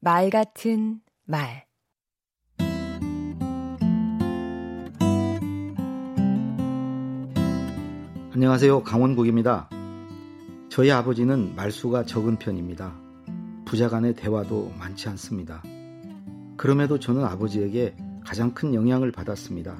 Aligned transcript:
말 0.00 0.30
같은 0.30 1.00
말 1.24 1.66
안녕하세요. 8.32 8.82
강원국입니다. 8.84 9.68
저희 10.68 10.90
아버지는 10.90 11.54
말수가 11.56 12.04
적은 12.04 12.36
편입니다. 12.38 12.94
부자 13.64 13.88
간의 13.88 14.14
대화도 14.14 14.72
많지 14.78 15.08
않습니다. 15.08 15.62
그럼에도 16.56 16.98
저는 16.98 17.24
아버지에게 17.24 17.96
가장 18.24 18.54
큰 18.54 18.74
영향을 18.74 19.10
받았습니다. 19.12 19.76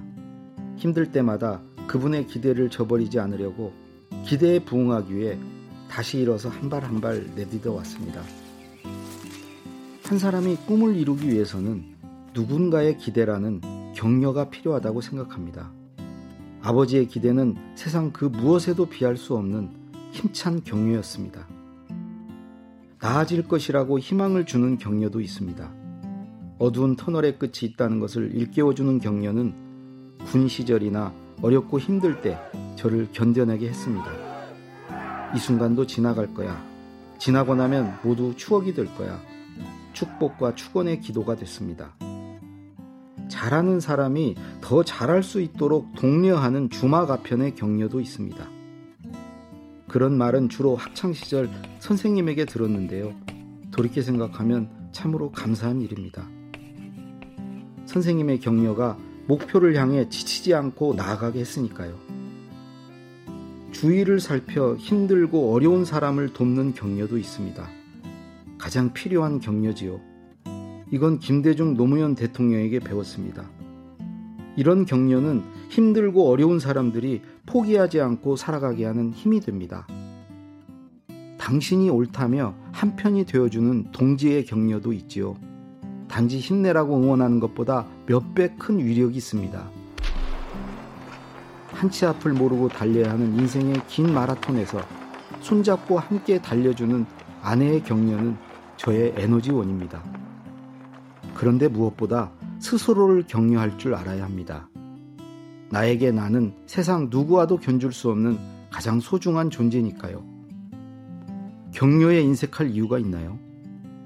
힘들 0.77 1.13
때마다 1.13 1.63
그분의 1.87 2.27
기대를 2.27 2.71
저버리지 2.71 3.21
않으려고 3.21 3.73
기대에 4.27 4.59
부응하기 4.65 5.15
위해 5.15 5.39
다시 5.89 6.19
일어서 6.19 6.49
한 6.49 6.69
발 6.69 6.83
한 6.85 7.01
발 7.01 7.25
내딛어 7.35 7.73
왔습니다. 7.75 8.23
한 10.09 10.19
사람이 10.19 10.57
꿈을 10.67 10.97
이루기 10.97 11.29
위해서는 11.29 11.85
누군가의 12.33 12.97
기대라는 12.97 13.61
격려가 13.95 14.49
필요하다고 14.49 15.03
생각합니다. 15.03 15.71
아버지의 16.63 17.09
기대는 17.09 17.57
세상 17.75 18.11
그 18.11 18.25
무엇에도 18.25 18.87
비할 18.87 19.19
수 19.19 19.37
없는 19.37 19.69
힘찬 20.13 20.65
격려였습니다. 20.65 21.47
나아질 23.03 23.49
것이라고 23.49 23.99
희망을 23.99 24.47
주는 24.47 24.79
격려도 24.79 25.21
있습니다. 25.21 25.71
어두운 26.59 26.97
터널의 26.97 27.39
끝이 27.39 27.65
있다는 27.65 28.01
것을 28.01 28.35
일깨워주는 28.35 29.01
격려는 29.01 29.53
군 30.25 30.49
시절이나 30.49 31.13
어렵고 31.43 31.79
힘들 31.79 32.23
때 32.23 32.39
저를 32.77 33.09
견뎌내게 33.13 33.69
했습니다. 33.69 34.07
이 35.37 35.39
순간도 35.39 35.87
지나갈 35.87 36.33
거야. 36.33 36.65
지나고 37.19 37.55
나면 37.55 37.99
모두 38.03 38.33
추억이 38.35 38.73
될 38.73 38.87
거야. 38.95 39.21
축복과 39.93 40.55
축원의 40.55 41.01
기도가 41.01 41.37
됐습니다. 41.37 41.95
잘하는 43.29 43.81
사람이 43.81 44.37
더 44.61 44.83
잘할 44.83 45.23
수 45.23 45.41
있도록 45.41 45.95
독려하는 45.95 46.71
주마가편의 46.71 47.55
격려도 47.55 48.01
있습니다. 48.01 48.49
그런 49.87 50.17
말은 50.17 50.49
주로 50.49 50.77
학창시절 50.77 51.51
선생님에게 51.79 52.45
들었는데요. 52.45 53.15
돌이켜 53.71 54.03
생각하면 54.03 54.71
참으로 54.93 55.31
감사한 55.31 55.81
일입니다. 55.81 56.29
선생님의 57.87 58.41
격려가 58.41 58.99
목표를 59.27 59.77
향해 59.77 60.09
지치지 60.09 60.55
않고 60.55 60.95
나아가게 60.95 61.41
했으니까요. 61.41 61.99
주위를 63.73 64.21
살펴 64.21 64.75
힘들고 64.75 65.53
어려운 65.55 65.85
사람을 65.85 66.33
돕는 66.33 66.75
격려도 66.75 67.17
있습니다. 67.19 67.78
가장 68.59 68.93
필요한 68.93 69.39
격려지요. 69.41 70.01
이건 70.91 71.19
김대중 71.19 71.75
노무현 71.77 72.15
대통령에게 72.15 72.81
배웠습니다. 72.81 73.49
이런 74.57 74.85
격려는 74.85 75.43
힘들고 75.71 76.29
어려운 76.29 76.59
사람들이 76.59 77.23
포기하지 77.47 78.01
않고 78.01 78.37
살아가게 78.37 78.85
하는 78.85 79.13
힘이 79.13 79.41
됩니다. 79.41 79.87
당신이 81.39 81.89
옳다며 81.91 82.55
한편이 82.73 83.25
되어주는 83.25 83.93
동지의 83.93 84.45
격려도 84.45 84.93
있지요. 84.93 85.37
단지 86.09 86.39
힘내라고 86.39 86.97
응원하는 86.97 87.39
것보다 87.39 87.87
몇 88.07 88.35
배 88.35 88.49
큰 88.59 88.79
위력이 88.79 89.17
있습니다. 89.17 89.71
한치 91.71 92.07
앞을 92.07 92.33
모르고 92.33 92.69
달려야 92.69 93.13
하는 93.13 93.39
인생의 93.39 93.83
긴 93.87 94.13
마라톤에서 94.13 94.81
손잡고 95.41 95.99
함께 95.99 96.41
달려주는 96.43 97.07
아내의 97.43 97.85
격려는 97.85 98.37
저의 98.79 99.13
에너지원입니다. 99.17 100.03
그런데 101.35 101.69
무엇보다 101.69 102.31
스스로를 102.61 103.25
격려할 103.27 103.77
줄 103.77 103.95
알아야 103.95 104.25
합니다. 104.25 104.71
나에게 105.71 106.13
나는 106.13 106.55
세상 106.67 107.09
누구와도 107.11 107.59
견줄 107.59 107.93
수 107.93 108.09
없는 108.11 108.39
가장 108.71 109.01
소중한 109.01 109.51
존재니까요. 109.51 110.25
격려에 111.73 112.23
인색할 112.23 112.71
이유가 112.71 112.99
있나요? 112.99 113.39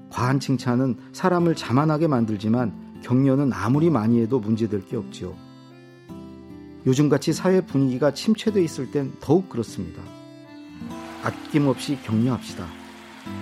과한 0.09 0.39
칭찬은 0.39 0.97
사람을 1.13 1.55
자만하게 1.55 2.07
만들지만 2.07 2.99
격려는 3.01 3.53
아무리 3.53 3.89
많이 3.89 4.21
해도 4.21 4.39
문제될 4.39 4.87
게 4.87 4.97
없지요. 4.97 5.33
요즘같이 6.85 7.31
사회 7.31 7.61
분위기가 7.61 8.13
침체돼 8.13 8.61
있을 8.63 8.91
땐 8.91 9.13
더욱 9.21 9.49
그렇습니다. 9.49 10.01
아낌없이 11.23 11.97
격려합시다. 12.03 12.82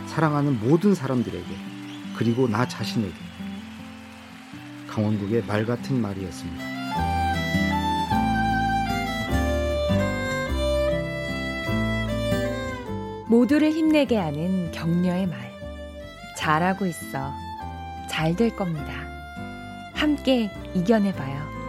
사랑하는 0.08 0.60
모든 0.60 0.94
사람들에게, 0.96 1.46
그리고 2.18 2.48
나 2.48 2.68
자신에게. 2.68 3.14
강원국의 4.88 5.46
말 5.46 5.66
같은 5.66 6.02
말이었습니다. 6.02 6.66
모두를 13.28 13.72
힘내게 13.72 14.18
하는 14.18 14.72
격려의 14.72 15.28
말. 15.28 15.52
잘하고 16.38 16.86
있어. 16.86 17.32
잘 18.10 18.36
될 18.36 18.54
겁니다. 18.56 18.92
함께 19.94 20.52
이겨내봐요. 20.74 21.61